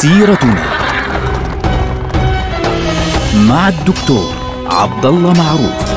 [0.00, 0.64] سيرتنا
[3.48, 4.34] مع الدكتور
[4.66, 5.90] عبد الله معروف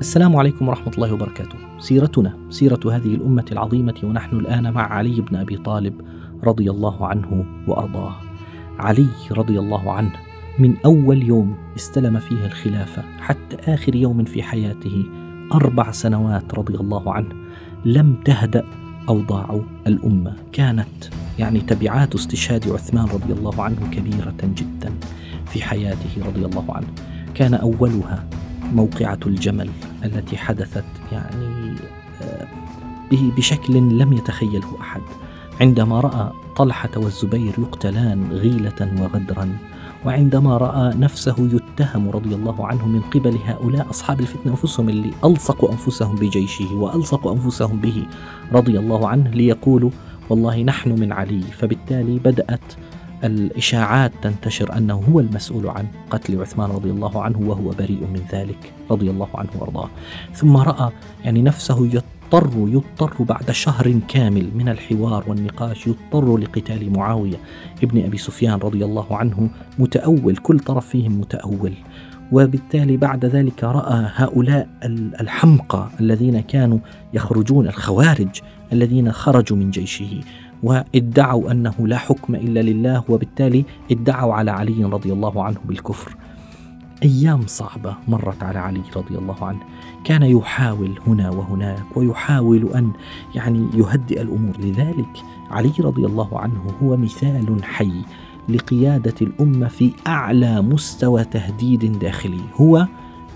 [0.00, 1.56] السلام عليكم ورحمة الله وبركاته.
[1.78, 6.00] سيرتنا سيرة هذه الأمة العظيمة ونحن الآن مع علي بن أبي طالب
[6.44, 8.14] رضي الله عنه وأرضاه.
[8.78, 10.12] علي رضي الله عنه
[10.58, 15.04] من أول يوم استلم فيه الخلافة حتى آخر يوم في حياته
[15.54, 17.34] أربع سنوات رضي الله عنه
[17.84, 18.64] لم تهدأ
[19.08, 20.36] أوضاع الأمة.
[20.52, 21.04] كانت
[21.38, 24.92] يعني تبعات استشهاد عثمان رضي الله عنه كبيرة جدا
[25.46, 26.86] في حياته رضي الله عنه.
[27.34, 28.28] كان أولها
[28.72, 29.70] موقعة الجمل
[30.04, 31.74] التي حدثت يعني
[32.22, 32.46] آه،
[33.36, 35.00] بشكل لم يتخيله أحد.
[35.60, 39.56] عندما رأى طلحة والزبير يقتلان غيلة وغدرا
[40.06, 45.72] وعندما رأى نفسه يتهم رضي الله عنه من قبل هؤلاء أصحاب الفتنة أنفسهم اللي ألصقوا
[45.72, 48.06] أنفسهم بجيشه وألصقوا أنفسهم به
[48.52, 49.90] رضي الله عنه ليقولوا
[50.30, 52.74] والله نحن من علي فبالتالي بدأت
[53.24, 58.72] الإشاعات تنتشر أنه هو المسؤول عن قتل عثمان رضي الله عنه وهو بريء من ذلك
[58.90, 59.88] رضي الله عنه وأرضاه.
[60.34, 60.90] ثم رأى
[61.24, 61.86] يعني نفسه
[62.34, 67.36] يضطر يضطر بعد شهر كامل من الحوار والنقاش يضطر لقتال معاوية
[67.82, 71.72] ابن أبي سفيان رضي الله عنه متأول كل طرف فيهم متأول
[72.32, 74.68] وبالتالي بعد ذلك رأى هؤلاء
[75.20, 76.78] الحمقى الذين كانوا
[77.14, 78.40] يخرجون الخوارج
[78.72, 80.20] الذين خرجوا من جيشه
[80.62, 86.16] وادعوا أنه لا حكم إلا لله وبالتالي ادعوا على علي رضي الله عنه بالكفر.
[87.02, 89.60] أيام صعبة مرت على علي رضي الله عنه،
[90.04, 92.92] كان يحاول هنا وهناك ويحاول أن
[93.34, 97.92] يعني يهدئ الأمور، لذلك علي رضي الله عنه هو مثال حي
[98.48, 102.86] لقيادة الأمة في أعلى مستوى تهديد داخلي، هو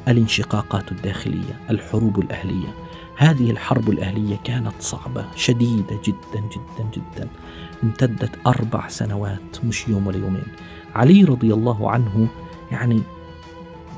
[0.09, 2.69] الانشقاقات الداخلية، الحروب الأهلية.
[3.17, 7.29] هذه الحرب الأهلية كانت صعبة شديدة جدا جدا جدا.
[7.85, 10.47] امتدت أربع سنوات مش يوم ولا يومين.
[10.95, 12.29] علي رضي الله عنه
[12.73, 13.01] يعني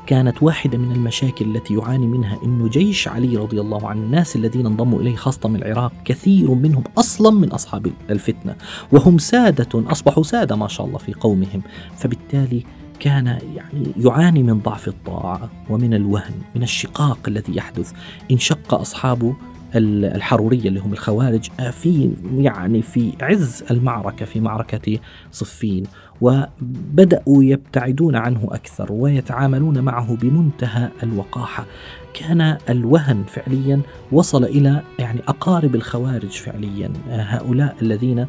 [0.07, 4.67] كانت واحدة من المشاكل التي يعاني منها أنه جيش علي رضي الله عنه الناس الذين
[4.67, 8.57] انضموا إليه خاصة من العراق كثير منهم أصلا من أصحاب الفتنة
[8.93, 11.63] وهم سادة أصبحوا سادة ما شاء الله في قومهم.
[11.97, 12.65] فبالتالي
[13.01, 17.93] كان يعني يعاني من ضعف الطاعة ومن الوهن من الشقاق الذي يحدث.
[18.31, 19.35] انشق أصحاب
[19.75, 24.99] الحرورية اللي هم الخوارج آه، في يعني في عز المعركة في معركة
[25.33, 25.85] صفين.
[26.21, 31.67] وبدأوا يبتعدون عنه أكثر ويتعاملون معه بمنتهى الوقاحة.
[32.15, 33.81] كان الوهن فعليا
[34.13, 38.27] وصل إلى يعني أقارب الخوارج فعليا آه، هؤلاء الذين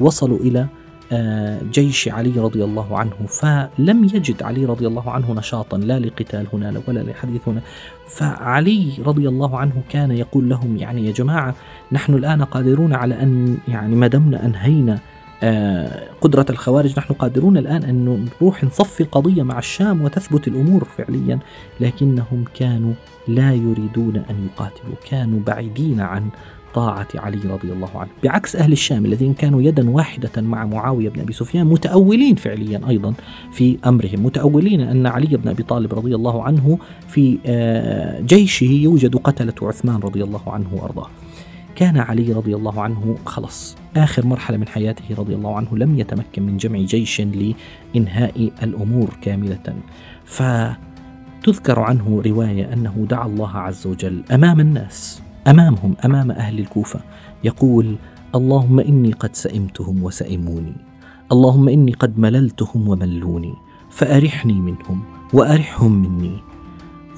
[0.00, 0.66] وصلوا إلى
[1.12, 3.26] آه، جيش علي رضي الله عنه.
[3.28, 7.62] فلم يجد علي رضي الله عنه نشاطا لا لقتال هنا ولا لحديث هنا.
[8.08, 11.54] فعلي رضي الله عنه كان يقول لهم يعني يا جماعة
[11.92, 14.98] نحن الآن قادرون على أن يعني ما دمنا أنهينا
[16.20, 16.98] قدرة الخوارج.
[16.98, 21.38] نحن قادرون الآن أن نروح نصفي القضية مع الشام وتثبت الأمور فعليا
[21.80, 22.92] لكنهم كانوا
[23.28, 26.28] لا يريدون أن يقاتلوا كانوا بعيدين عن
[26.74, 28.10] طاعة علي رضي الله عنه.
[28.24, 33.14] بعكس أهل الشام الذين كانوا يدا واحدة مع معاوية بن أبي سفيان متأولين فعليا أيضا
[33.52, 34.24] في أمرهم.
[34.26, 36.78] متأولين أن علي بن أبي طالب رضي الله عنه
[37.08, 41.06] في آه، جيشه يوجد قتلة عثمان رضي الله عنه وأرضاه.
[41.78, 46.42] كان علي رضي الله عنه خلص آخر مرحلة من حياته رضي الله عنه لم يتمكن
[46.42, 49.74] من جمع جيش لإنهاء الأمور كاملة.
[50.24, 57.00] فتذكر عنه رواية أنه دعا الله عز وجل أمام الناس أمامهم أمام أهل الكوفة.
[57.44, 57.96] يقول
[58.34, 60.76] اللهم إني قد سئمتهم وسئموني.
[61.32, 63.54] اللهم إني قد مللتهم وملوني.
[63.90, 65.02] فأرحني منهم
[65.32, 66.38] وأرحهم مني.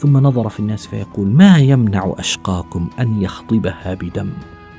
[0.01, 4.31] ثم نظر في الناس فيقول ما يمنع أشقاكم أن يخضبها بدم؟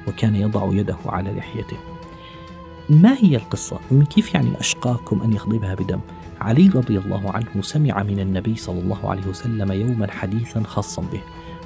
[0.07, 1.77] وكان يضع يده على لحيته.
[2.89, 3.79] ما هي القصة؟
[4.09, 6.00] كيف يعني أشقاكم أن يخضبها بدم؟
[6.41, 11.21] علي رضي الله عنه سمع من النبي صلى الله عليه وسلم يوما حديثا خاصا به.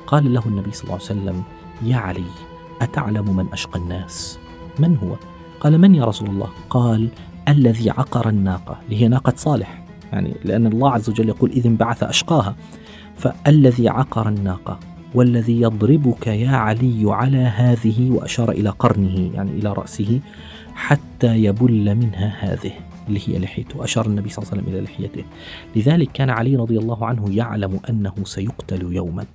[0.07, 1.43] قال له النبي صلى الله عليه وسلم
[1.83, 2.31] يا علي
[2.81, 4.39] أتعلم من أشقى الناس؟
[4.79, 5.15] من هو؟
[5.59, 7.09] قال من يا رسول الله؟ قال
[7.47, 9.84] الذي عقر الناقة اللي هي ناقة صالح.
[10.15, 12.55] يعني لأن الله عز وجل يقول إذن بعث أشقاها
[13.15, 14.79] فالذي عقر الناقة
[15.13, 20.19] والذي يضربك يا علي على هذه وأشار إلى قرنه يعني إلى رأسه
[20.75, 22.71] حتى يبل منها هذه
[23.07, 23.83] اللي هي لحيته.
[23.83, 25.23] أشار النبي صلى الله عليه وسلم إلى لحيته.
[25.75, 29.25] لذلك كان علي رضي الله عنه يعلم أنه سيقتل يوما.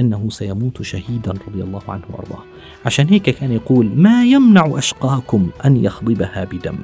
[0.00, 2.44] أنه سيموت شهيدا رضي الله عنه وأرضاه.
[2.86, 6.76] عشان هيك كان يقول ما يمنع أشقاكم أن يخضبها بدم.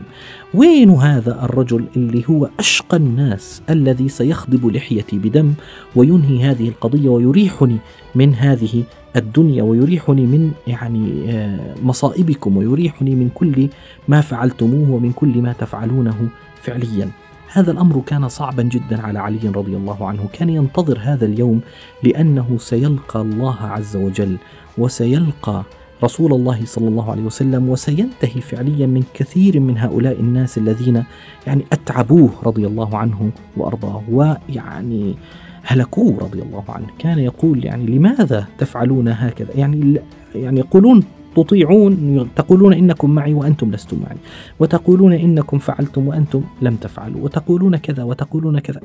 [0.55, 5.55] وين هذا الرجل اللي هو أشقى الناس الذي سيخضب لحيتي بدم
[5.97, 7.77] وينهي هذه القضية ويريحني
[8.15, 8.85] من هذه
[9.17, 13.69] الدنيا ويريحني من يعني آه، مصائبكم ويريحني من كل
[14.09, 16.29] ما فعلتموه ومن كل ما تفعلونه
[16.63, 17.11] فعليا.
[17.53, 21.61] هذا الأمر كان صعبا جدا على علي رضي الله عنه، كان ينتظر هذا اليوم
[22.03, 24.37] لأنه سيلقى الله عز وجل
[24.79, 25.63] وسيلقى
[26.05, 31.05] رسول الله صلى الله عليه وسلم وسينتهي فعليا من كثير من هؤلاء الناس الذين
[31.47, 35.15] يعني أتعبوه رضي الله عنه وأرضاه ويعني
[35.63, 40.01] هلكوه رضي الله عنه، كان يقول يعني لماذا تفعلون هكذا؟ يعني
[40.35, 41.05] يعني يقولون
[41.37, 44.17] تطيعون تقولون إنكم معي وأنتم لستم معي
[44.59, 48.81] وتقولون إنكم فعلتم وأنتم لم تفعلوا وتقولون كذا وتقولون كذا.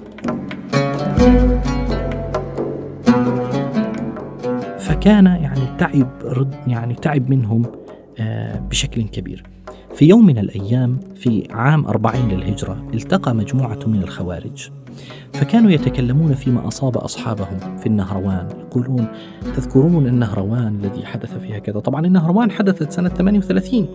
[4.79, 6.09] فكان يعني تعب
[6.67, 7.65] يعني تعب منهم
[8.19, 9.43] آه، بشكل كبير.
[9.95, 14.69] في يوم من الأيام في عام أربعين للهجرة التقى مجموعة من الخوارج.
[15.33, 19.07] فكانوا يتكلمون فيما أصاب أصحابهم في النهروان يقولون
[19.55, 23.87] تذكرون النهروان الذي حدث فيها كذا طبعا النهروان حدثت سنة 38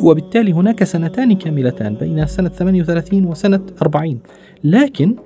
[0.00, 4.18] وبالتالي هناك سنتان كاملتان بين سنة 38 وسنة 40
[4.64, 5.16] لكن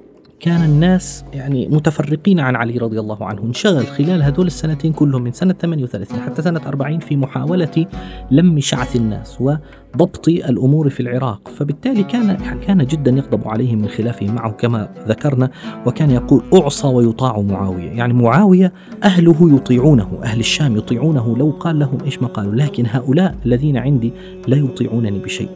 [0.44, 5.32] كان الناس يعني متفرقين عن علي رضي الله عنه انشغل خلال هذول السنتين كلهم من
[5.32, 7.87] سنة 38 حتى سنة 40 في محاولة
[8.31, 11.49] لم شعث الناس وضبط الأمور في العراق.
[11.49, 12.37] فبالتالي كان
[12.67, 15.50] كان جدا يغضب عليهم من خلافه معه كما ذكرنا
[15.87, 17.91] وكان يقول أعصى ويطاع معاوية.
[17.91, 23.35] يعني معاوية أهله يطيعونه أهل الشام يطيعونه لو قال لهم إيش ما قالوا لكن هؤلاء
[23.46, 24.12] الذين عندي
[24.49, 25.49] لا يطيعونني بشيء.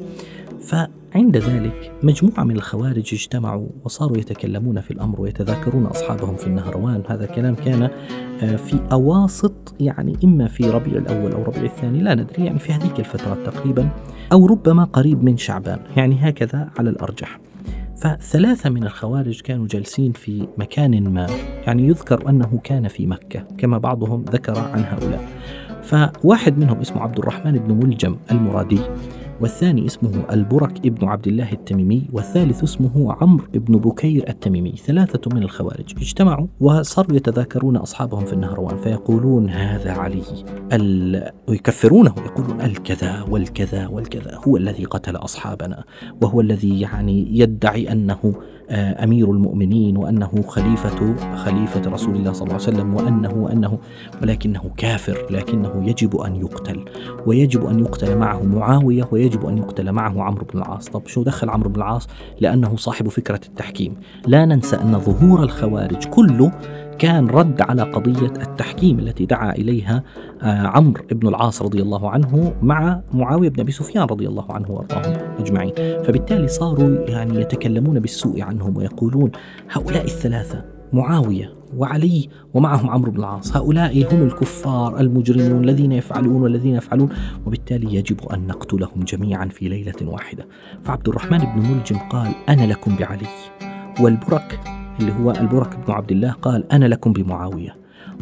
[0.61, 0.75] ف
[1.14, 7.02] عند ذلك مجموعة من الخوارج اجتمعوا وصاروا يتكلمون في الأمر ويتذاكرون أصحابهم في النهروان.
[7.08, 7.82] هذا الكلام كان
[8.43, 12.72] آه، في أواسط يعني إما في ربيع الأول أو ربيع الثاني لا ندري يعني في
[12.72, 13.88] هذيك الفترة تقريبا
[14.32, 17.40] أو ربما قريب من شعبان يعني هكذا على الأرجح.
[17.96, 21.26] فثلاثة من الخوارج كانوا جالسين في مكان ما
[21.66, 25.28] يعني يذكر أنه كان في مكة كما بعضهم ذكر عن هؤلاء.
[25.82, 28.81] فواحد منهم اسمه عبد الرحمن بن ملجم المرادي
[29.40, 35.43] والثاني اسمه البرك ابن عبد الله التميمي والثالث اسمه عمرو ابن بكير التميمي ثلاثة من
[35.43, 35.94] الخوارج.
[35.96, 40.23] اجتمعوا وصاروا يتذاكرون أصحابهم في النهروان فيقولون هذا علي
[40.73, 41.31] ال...
[41.49, 45.85] ويكفرونه يقولون الكذا والكذا والكذا هو الذي قتل أصحابنا
[46.23, 48.35] وهو الذي يعني يدعي أنه
[48.70, 53.79] آه، أمير المؤمنين وأنه خليفة خليفة رسول الله صلى الله عليه وسلم وأنه وأنه
[54.23, 56.85] ولكنه كافر لكنه يجب أن يقتل
[57.26, 60.88] ويجب أن يقتل معه معاوية ويجب أن يقتل معه عمرو بن العاص.
[60.88, 62.08] طب شو دخل عمرو بن العاص؟
[62.40, 63.96] لأنه صاحب فكرة التحكيم.
[64.26, 66.52] لا ننسى أن ظهور الخوارج كله
[66.98, 70.02] كان رد على قضية التحكيم التي دعا إليها
[70.42, 74.70] آه، عمرو بن العاص رضي الله عنه مع معاوية بن أبي سفيان رضي الله عنه
[74.70, 75.72] وأرضاهم أجمعين.
[76.04, 79.30] فبالتالي صاروا يعني يتكلمون بالسوء عنهم ويقولون
[79.72, 83.56] هؤلاء الثلاثة معاوية وعلي ومعهم عمرو بن العاص.
[83.56, 87.08] هؤلاء هم الكفار المجرمون الذين يفعلون والذين يفعلون.
[87.46, 90.46] وبالتالي يجب أن نقتلهم جميعا في ليلة واحدة.
[90.82, 93.26] فعبد الرحمن بن ملجم قال أنا لكم بعلي.
[94.00, 94.61] والبرك
[95.00, 97.76] اللي هو البرك بن عبد الله قال أنا لكم بمعاوية.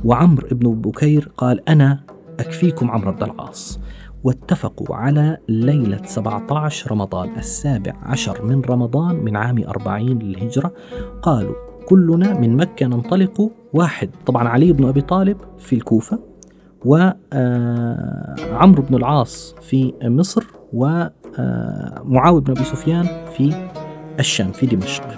[0.04, 2.00] وعمر بن بكير قال أنا
[2.40, 3.80] أكفيكم عمرو بن العاص.
[4.25, 10.73] واتفقوا على ليلة 17 رمضان السابع عشر من رمضان من عام 40 للهجرة.
[11.23, 11.54] قالوا
[11.86, 14.10] كلنا من مكة ننطلق واحد.
[14.26, 16.18] طبعا علي بن أبي طالب في الكوفة
[16.84, 17.22] وعمرو
[18.82, 23.68] بن العاص في مصر ومعاوية بن أبي سفيان في
[24.18, 25.08] الشام في دمشق.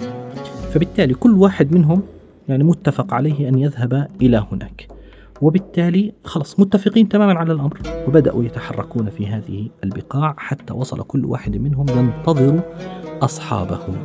[0.71, 2.01] فبالتالي كل واحد منهم
[2.47, 4.87] يعني متفق عليه أن يذهب إلى هناك.
[5.41, 11.57] وبالتالي خلص متفقين تماما على الأمر وبدأوا يتحركون في هذه البقاع حتى وصل كل واحد
[11.57, 12.61] منهم ينتظر
[13.21, 13.95] أصحابهم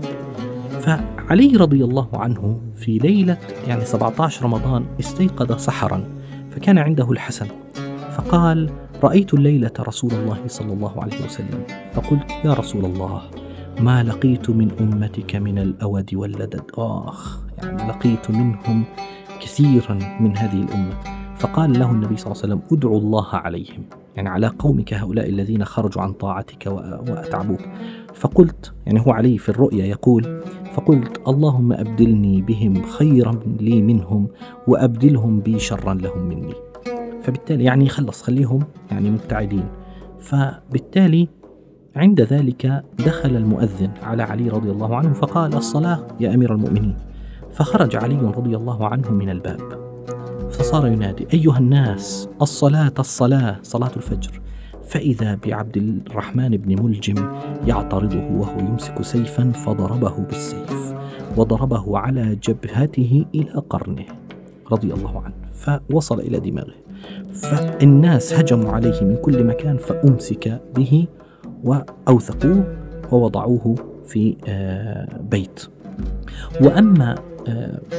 [0.85, 3.39] فعلي رضي الله عنه في ليلة
[3.69, 6.05] يعني 17 رمضان استيقظ سحرا
[6.51, 7.47] فكان عنده الحسن.
[8.17, 8.71] فقال
[9.05, 11.65] رأيت الليلة رسول الله صلى الله عليه وسلم.
[11.93, 13.23] فقلت يا رسول الله
[13.81, 16.63] ما لقيت من أمتك من الأود واللدد.
[16.79, 18.85] آخ يعني لقيت منهم
[19.41, 20.95] كثيرا من هذه الأمة.
[21.37, 23.85] فقال له النبي صلى الله عليه وسلم ادعوا الله عليهم.
[24.17, 26.67] يعني على قومك هؤلاء الذين خرجوا عن طاعتك
[27.09, 27.61] وأتعبوك.
[28.15, 30.41] فقلت يعني هو علي في الرؤيا يقول
[30.75, 34.29] فقلت اللهم أبدلني بهم خيرا لي منهم
[34.69, 36.55] وأبدلهم بي شرا لهم مني.
[37.23, 39.65] فبالتالي يعني خلص خليهم يعني مبتعدين.
[40.21, 41.29] فبالتالي
[41.97, 46.97] عند ذلك دخل المؤذن على علي رضي الله عنه فقال الصلاة يا أمير المؤمنين.
[47.53, 49.61] فخرج علي رضي الله عنه من الباب.
[50.51, 54.41] فصار ينادي أيها الناس الصلاة الصلاة صلاة الفجر.
[54.87, 57.15] فإذا بعبد الرحمن بن ملجم
[57.67, 60.95] يعترضه وهو يمسك سيفا فضربه بالسيف
[61.37, 64.05] وضربه على جبهته إلى قرنه
[64.73, 66.75] رضي الله عنه فوصل إلى دماغه.
[67.33, 71.07] فالناس هجموا عليه من كل مكان فأمسك به
[71.65, 72.77] وأوثقوه
[73.13, 73.75] ووضعوه
[74.07, 75.67] في آه، بيت.
[76.61, 77.15] وأما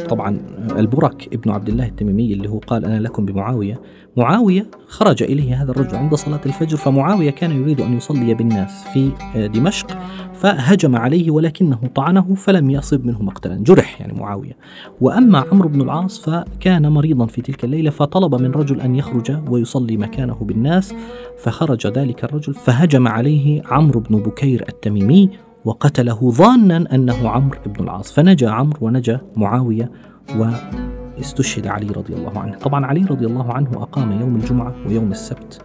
[0.09, 0.39] طبعا
[0.77, 3.81] البرك ابن عبد الله التميمي اللي هو قال أنا لكم بمعاوية.
[4.17, 9.11] معاوية خرج إليه هذا الرجل عند صلاة الفجر فمعاوية كان يريد أن يصلي بالناس في
[9.35, 9.87] آه، دمشق
[10.33, 14.57] فهجم عليه ولكنه طعنه فلم يصب منه مقتلا جرح يعني معاوية.
[15.01, 19.97] وأما عمرو بن العاص فكان مريضا في تلك الليلة فطلب من رجل أن يخرج ويصلي
[19.97, 20.93] مكانه بالناس
[21.37, 25.29] فخرج ذلك الرجل فهجم عليه عمرو بن بكير التميمي
[25.65, 28.13] وقتله ظانا أنه عمرو بن العاص.
[28.13, 29.91] فنجا عمرو ونجا معاوية
[30.35, 32.57] واستشهد علي رضي الله عنه.
[32.57, 35.61] طبعا علي رضي الله عنه أقام يوم الجمعة ويوم السبت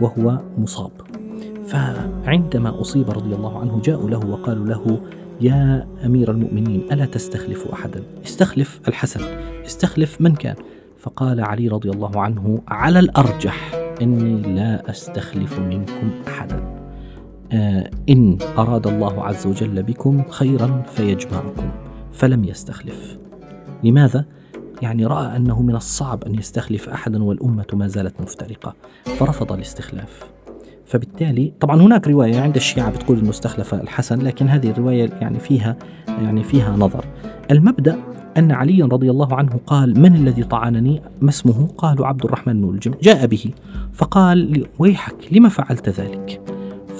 [0.00, 0.90] وهو مصاب.
[1.66, 5.00] فعندما أصيب رضي الله عنه جاءوا له وقالوا له
[5.40, 9.20] يا أمير المؤمنين ألا تستخلف أحدا؟ استخلف الحسن
[9.66, 10.56] استخلف من كان؟
[10.98, 16.83] فقال علي رضي الله عنه على الأرجح إني لا أستخلف منكم أحدا.
[18.08, 21.70] إن أراد الله عز وجل بكم خيرا فيجمعكم
[22.12, 23.18] فلم يستخلف.
[23.84, 24.24] لماذا؟
[24.82, 28.74] يعني رأى أنه من الصعب أن يستخلف أحدا والأمة ما زالت مفترقة
[29.04, 30.24] فرفض الاستخلاف.
[30.86, 35.76] فبالتالي طبعا هناك رواية عند الشيعة بتقول أنه استخلف الحسن لكن هذه الرواية يعني فيها
[36.08, 37.04] يعني فيها نظر.
[37.50, 37.98] المبدأ
[38.36, 42.74] أن علي رضي الله عنه قال من الذي طعنني؟ ما اسمه؟ قالوا عبد الرحمن بن
[42.74, 43.50] الجم جاء به
[43.92, 46.53] فقال ويحك لما فعلت ذلك؟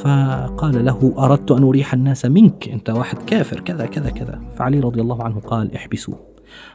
[0.05, 2.69] فقال له أردت أن أريح الناس منك.
[2.69, 3.61] أنت واحد كافر.
[3.61, 4.41] كذا كذا كذا.
[4.57, 6.19] فعلي رضي الله عنه قال احبسوه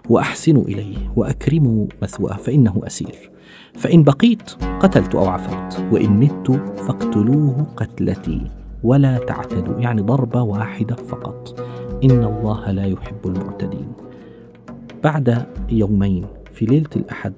[0.09, 3.31] وأحسنوا إليه وأكرموا مثواه فإنه أسير.
[3.73, 8.41] فإن بقيت قتلت أو عفوت وإن مت فاقتلوه قتلتي
[8.83, 9.79] ولا تعتدوا.
[9.79, 11.59] يعني ضربة واحدة فقط.
[12.03, 13.87] إن الله لا يحب المعتدين.
[15.03, 17.33] بعد يومين في ليلة الأحد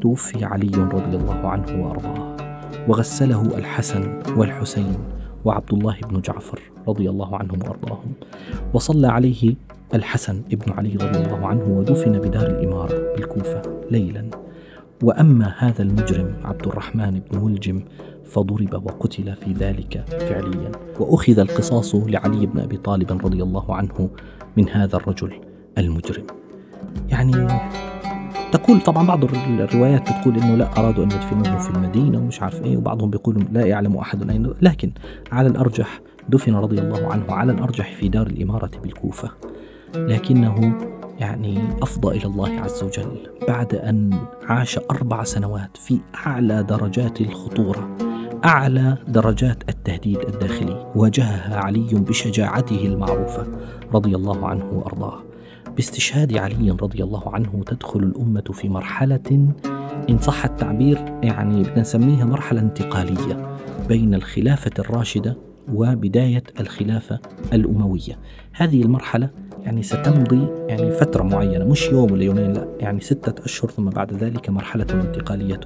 [0.00, 2.36] توفي علي رضي الله عنه وأرضاه
[2.88, 4.96] وغسله الحسن والحسين
[5.46, 8.12] وعبد الله بن جعفر رضي الله عنهم وأرضاهم.
[8.74, 9.54] وصلى عليه
[9.94, 14.30] الحسن ابن علي رضي الله عنه ودفن بدار الإمارة بالكوفة ليلا.
[15.02, 17.82] وأما هذا المجرم عبد الرحمن بن ملجم
[18.24, 20.72] فضرب وقتل في ذلك فعليا.
[21.00, 24.10] وأخذ القصاص لعلي بن أبي طالب رضي الله عنه
[24.56, 25.40] من هذا الرجل
[25.78, 26.26] المجرم.
[27.08, 27.48] يعني
[28.56, 32.76] تقول طبعا بعض الروايات بتقول إنه لا أرادوا أن يدفنوه في المدينة ومش عارف إيه
[32.76, 34.90] وبعضهم بيقولوا لا يعلم أحد اين لكن
[35.32, 39.30] على الأرجح دفن رضي الله عنه على الأرجح في دار الإمارة بالكوفة.
[39.96, 40.78] لكنه
[41.18, 47.96] يعني أفضى إلى الله عز وجل بعد أن عاش أربع سنوات في أعلى درجات الخطورة
[48.44, 50.92] أعلى درجات التهديد الداخلي.
[50.94, 53.46] واجهها علي بشجاعته المعروفة
[53.94, 55.22] رضي الله عنه وأرضاه.
[55.76, 59.50] باستشهاد علي رضي الله عنه تدخل الأمة في مرحلة
[60.10, 65.36] إن صح التعبير يعني بدنا نسميها مرحلة انتقالية بين الخلافة الراشدة
[65.72, 67.20] وبداية الخلافة
[67.52, 68.18] الأموية.
[68.52, 69.30] هذه المرحلة
[69.62, 74.12] يعني ستمضي يعني فترة معينة مش يوم ولا يومين لا يعني ستة أشهر ثم بعد
[74.12, 75.60] ذلك مرحلة انتقالية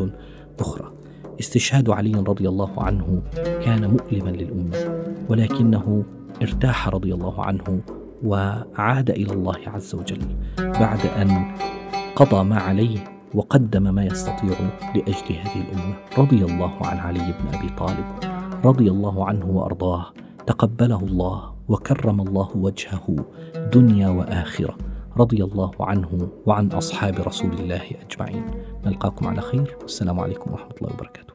[0.61, 0.93] أخرى.
[1.41, 3.23] استشهاد علي رضي الله عنه
[3.65, 6.05] كان مؤلما للأمة ولكنه
[6.43, 7.81] ارتاح رضي الله عنه
[8.25, 11.57] وعاد إلى الله عز وجل بعد أن
[12.17, 12.99] قضى ما عليه
[13.35, 14.57] وقدم ما يستطيع
[14.95, 15.95] لأجل هذه الأمة.
[16.19, 18.05] رضي الله عن علي بن أبي طالب
[18.65, 20.07] رضي الله عنه وأرضاه
[20.47, 23.17] تقبله الله وكرم الله وجهه
[23.73, 24.77] دنيا وآخرة.
[25.17, 28.45] رضي الله عنه وعن أصحاب رسول الله أجمعين.
[28.87, 29.77] نلقاكم على خير.
[29.83, 31.35] والسلام عليكم ورحمة الله وبركاته.